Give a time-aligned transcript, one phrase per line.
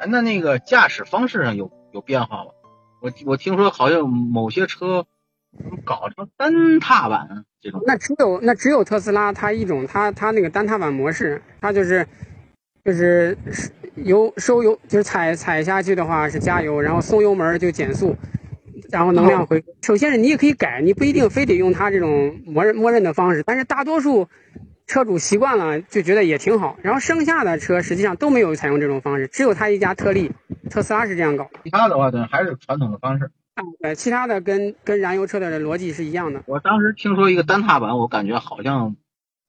[0.00, 2.50] 那那那个驾驶方式上有有变化吗？
[3.00, 5.06] 我我听说好像某些车
[5.84, 7.82] 搞成单踏板这种。
[7.86, 12.06] 那只有那只有特斯拉它一种，它它那个单踏板模式，它就是
[12.84, 13.36] 就是
[13.96, 18.16] 油收油，就是踩踩下去的话是加油，然后松油门就减速，
[18.90, 19.62] 然后能量回。
[19.82, 24.28] 首先是你也可以改，你不一定非得用它这种默认默认的方式，但是大多数。
[24.86, 30.30] 车主习惯了就觉得也挺好，然后剩下的车实际上都没有采用这种方式，只有他一家特例，
[30.70, 31.48] 特斯拉是这样搞。
[31.64, 33.30] 其他的话呢，还是传统的方式。
[33.80, 36.42] 对，其他的跟跟燃油车的逻辑是一样的。
[36.46, 38.96] 我当时听说一个单踏板，我感觉好像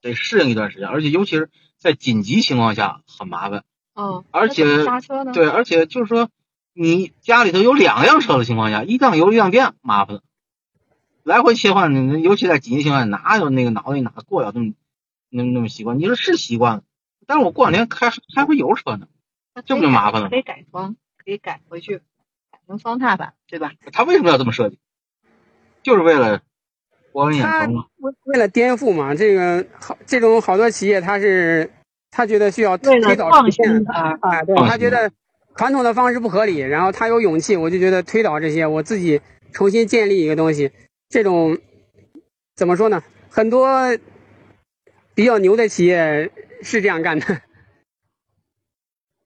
[0.02, 3.64] 得适应一段时间，而且尤其是在紧急情况下很麻烦。
[3.94, 4.24] 哦。
[4.32, 5.34] 而且刹车呢？
[5.34, 6.30] 对，而且就是说，
[6.74, 10.20] 你家里头有两辆车的情况下，一辆油一辆电，麻烦。
[11.24, 14.74] 来回切换，尤其在紧急情况下，哪有那个脑袋哪过了那么？
[15.36, 16.84] 那那么习惯，你说是习惯了，
[17.28, 19.08] 但是我过两天开开回油车呢，
[19.66, 20.30] 这不就麻烦了？
[20.30, 23.74] 可以改装，可以改回去，改成双踏板，对吧？
[23.92, 24.80] 他为什么要这么设计？
[25.84, 26.42] 就是为了
[27.12, 27.88] 博人眼球嘛。
[27.98, 31.70] 为为了颠覆嘛，这个好，这种好多企业他是
[32.12, 35.12] 他觉得需要推倒创新啊，啊，对他觉得
[35.58, 39.20] 传统的方式不合理，然后他有勇气，我就觉得推倒这些，我自己
[39.52, 40.72] 重新建立一个东西，
[41.10, 41.58] 这种
[42.56, 43.04] 怎么说呢？
[43.30, 43.98] 很多。
[45.16, 47.42] 比较牛的企业是这样干的，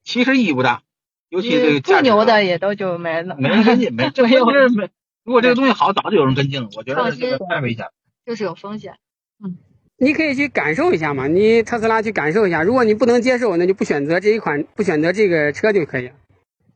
[0.04, 0.84] 其实意义不大，
[1.30, 4.90] 尤其这个不牛的也都就没了，没人跟进，没 这，没有没。
[5.24, 6.69] 如果这个东西好，早就有人跟进了。
[6.75, 7.91] 我觉得这个太危险了，
[8.25, 8.96] 就是有风险。
[9.44, 9.58] 嗯，
[9.97, 12.63] 你可以去感受一下嘛，你特斯拉去感受一下。
[12.63, 16.16] 如果你不能接受，那就不选择这一款，不选择这个车就可以了。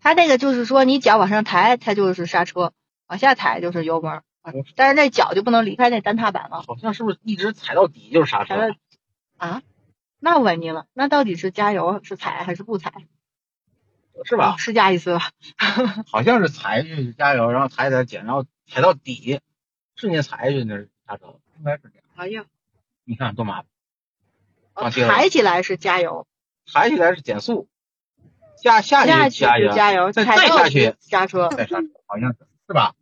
[0.02, 2.74] 它那个就是说，你脚往上抬，它就是刹车；
[3.08, 4.22] 往下踩就是油门。
[4.76, 6.62] 但是那脚就不能离开那单踏板了。
[6.68, 8.76] 好像是不是一直踩到底就是刹车？
[9.44, 9.62] 啊，
[10.20, 12.94] 那问你了，那到底是加油是踩还是不踩？
[14.24, 14.56] 是吧？
[14.58, 15.32] 是加一次吧？
[16.10, 19.42] 好像是踩下去加油，然后踩踩减，然后踩到底，
[19.96, 22.06] 瞬间踩下去那是刹车，应该是这样。
[22.16, 22.46] 哎呀，
[23.04, 23.64] 你看多麻
[24.76, 24.92] 烦！
[24.92, 26.26] 抬起来是加油，
[26.72, 27.68] 抬起来是减速，
[28.56, 32.96] 下下去加油，加油，再再下去刹车，再刹车，好像是是吧？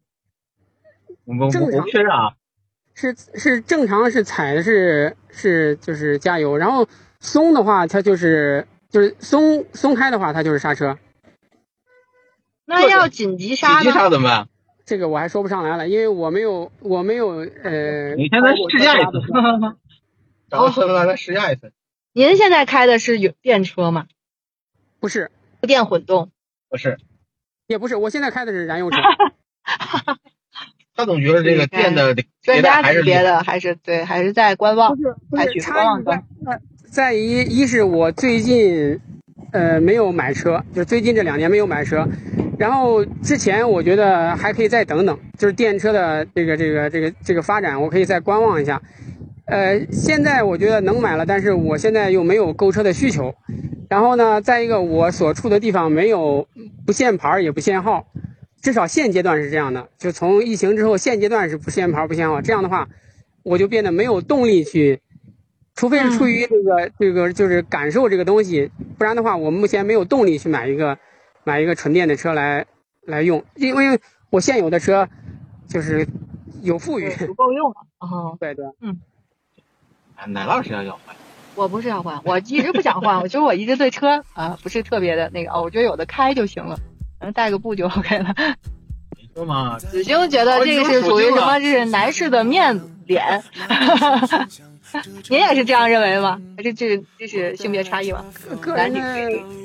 [1.26, 2.36] 我我我确认啊。
[3.02, 6.88] 是是正常是踩的是是就是加油，然后
[7.20, 11.00] 松的话它就是就是松松开的话它就是刹车。
[12.66, 13.82] 那要紧急刹？
[13.82, 14.48] 紧急刹怎么办？
[14.86, 17.30] 这个我还说不上来了，因为我没有我没有
[17.64, 18.14] 呃。
[18.16, 19.12] 你现在试驾一次。
[20.48, 21.74] 找特斯拉来试驾一次。
[22.14, 24.06] 您现在开的是有电车吗？
[25.00, 26.32] 不是，电混动。
[26.70, 27.00] 不是。
[27.66, 28.98] 也不是，我现在开的是燃油车。
[31.02, 32.14] 他总觉得这个电的
[32.44, 34.96] 专家级别的还是对，还是在观望，
[35.36, 36.24] 采取观望在
[36.92, 39.00] 在一一是我最近
[39.52, 42.08] 呃没有买车，就最近这两年没有买车，
[42.60, 48.80] 然后之前我觉得还可以再等等，就是电车的这个这个这个这个发展，我可以再观望一下。
[49.46, 53.34] 呃，现在我觉得能买了，但是我现在又没有购车的需求。
[53.90, 56.48] 然后呢，再一个我所处的地方没有
[56.86, 58.06] 不限牌也不限号。
[58.62, 62.42] 至少现阶段是这样的，就从疫情之后，现阶段是不限牌不限号。
[62.42, 62.88] 这样的话，
[63.44, 65.02] 我就变得没有动力去，
[65.76, 70.98] 除非是出于这个这个就是感受这个东西，不然的话，我目前没有动力去买一个
[71.44, 72.66] 买一个纯电的车来
[73.06, 74.00] 来用，因为
[74.30, 75.10] 我现有的车
[75.68, 76.08] 就是
[76.62, 77.76] 有富裕， 不够用了。
[78.00, 79.00] 哦，对对，嗯。
[80.28, 81.16] 奶酪是要要换？
[81.56, 83.20] 我不是要换，我一直不想换。
[83.20, 86.80] 我觉得我一直对车啊不是特别的那个哦，我觉得有的开就行了。
[87.22, 88.36] 能带个布就 OK 了。
[89.16, 89.78] 你说嘛？
[89.78, 91.60] 子星觉得这个是属于什么？
[91.60, 93.42] 这是男士的面子脸。
[95.30, 96.38] 您也是这样认为吗？
[96.58, 98.26] 还是这这是性别差异吗？
[98.76, 99.00] 男女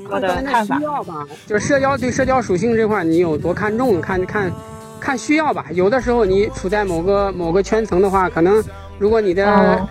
[0.08, 0.78] 我的看法。
[0.78, 4.00] 需要吧，就是社交对社交属性这块，你有多看重？
[4.00, 4.52] 看看
[5.00, 5.66] 看需要吧。
[5.72, 8.62] 有的时候你处在某个某个圈层的话，可能
[8.98, 9.88] 如果你的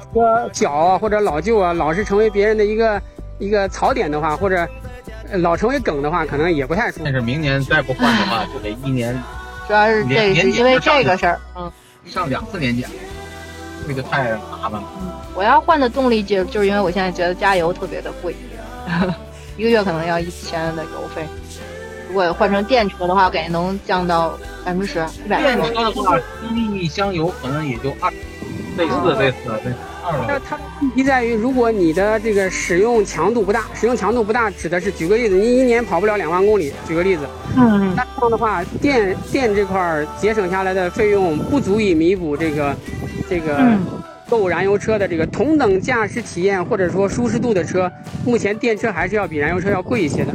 [0.53, 3.01] 脚啊或者老旧啊，老是成为别人的一个
[3.39, 4.67] 一个槽点的话，或者。
[5.33, 7.01] 老成为梗的话，可能也不太舒服。
[7.03, 9.17] 但是明年再不换的话， 就得一年。
[9.67, 11.71] 主要是这是因为这个事儿，嗯，
[12.05, 12.87] 上两次年检，
[13.87, 14.83] 这个太麻烦了。
[15.33, 18.35] 我要换的动力就就是因为我现在觉得加油特别的贵。
[19.57, 21.25] 一个月可能要一千的油费。
[22.07, 25.41] 如果换成电车的话，我感觉能降到百分之十、一百。
[25.41, 26.19] 电车的话，
[26.53, 28.13] 一箱油可能也就二，
[28.77, 29.75] 类似类似类似。
[30.27, 37.27] 那它问题在于，如果你的这个使用强度不大，使用强度不大指的是，举个例子，你一年跑不了两万公里，举个例子，
[37.57, 42.75] 嗯，那这样的话，电电这块节省下来的费用不足以弥补这个
[43.27, 43.77] 这个
[44.29, 47.91] 购燃油车的这个同等驾驶体验或者说舒适度的车，
[48.25, 50.33] 目前电车还是要比燃油车要贵一些的。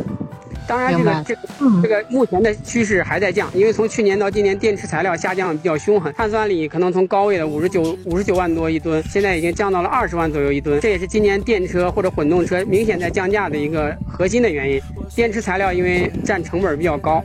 [0.71, 14.81] 当然，这个这个这个目前的趋势还在降，因为从去年到今年，电池材料下降比较凶狠，碳酸锂可能从高位的五十九五十九万多一吨，现在已经降到了二十万左右一吨，这也是今年电车或者混动车明显在降价的一个核心的原因。
[15.17, 17.21] 电池材料因为占成本比较高，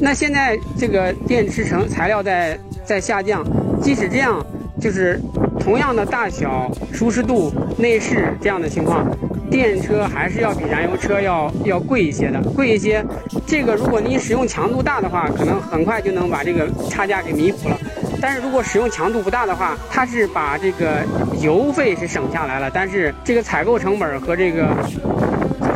[0.00, 3.46] 那现在这个电池成材料在在下降，
[3.80, 4.44] 即使这样，
[4.82, 5.20] 就是
[5.60, 9.06] 同样的大小、舒适度、内饰这样的情况。
[9.48, 13.04] 电车还是要比燃油车要要贵一些的，贵一些。
[13.46, 17.78] 这个如果你使用强度大的话，可能很快就能把这个差价给弥补了。
[18.20, 21.04] 但是如果使用强度不大的话，它是把这个
[21.40, 24.66] 油费是省下来了，但是这个采购成本和这个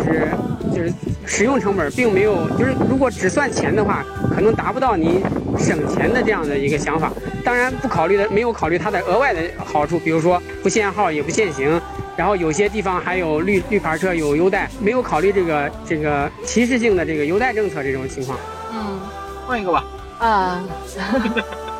[0.06, 0.28] 就是
[0.74, 0.92] 就是
[1.26, 4.02] 使用成本并没有，就是如果只算钱的话，
[4.34, 5.20] 可能达不到您
[5.58, 7.12] 省钱的这样的一个想法。
[7.46, 11.80] 当然不考虑的没有考虑它的额外的好处，比如说不限号也不限行。
[12.16, 18.36] 然后有些地方还有绿绿牌车有优待，没有考虑这个这个歧视性的这个优待政策这种情况。
[18.72, 18.98] 嗯，
[19.46, 19.84] 换一个吧。
[20.18, 20.64] 啊，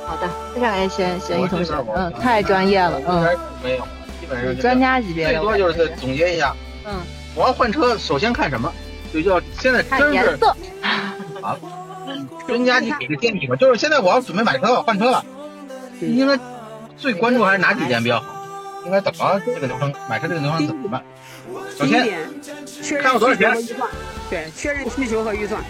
[0.07, 3.79] 好的，非常感谢咸鱼同学，嗯，太专业了，嗯，没有，
[4.21, 5.33] 基本上专家级别的。
[5.33, 6.55] 最多就是总结一下，
[6.85, 6.95] 嗯，
[7.35, 8.73] 我要换车，首先看什么？
[9.13, 10.55] 就要现在看颜色。
[11.43, 11.57] 啊，
[12.47, 15.25] 专家你给个建议吧，就是现在我要准备买车了，换车了，
[16.01, 16.39] 应该
[16.97, 18.35] 最关注还是哪几点比较好？
[18.85, 19.93] 应该怎么这个流程？
[20.09, 21.03] 买车这个流程怎么办？
[21.77, 22.09] 首先，
[23.03, 23.53] 看我多少钱？
[24.31, 25.63] 对，确认需求和预算，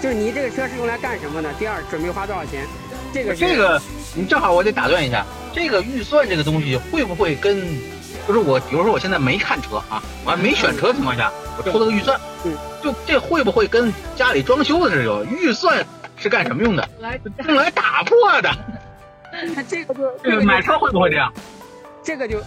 [0.00, 1.52] 就是你这个车是用来干什么的？
[1.54, 2.66] 第二，准备花多少钱？
[3.12, 3.80] 这个这个，
[4.14, 7.58] 你正好我得打断一下，这个预算这个东西会不会跟，
[8.26, 15.84] 就是我，比如说我现在没看车啊，我还没选车情况下，我出了个预算，嗯，就这会不会跟家里装修的时候预算
[16.16, 16.86] 是干什么用的？
[17.00, 18.50] 来用来打破的。
[19.54, 21.32] 那这个就这个买车会不会这样？
[22.02, 22.40] 这个就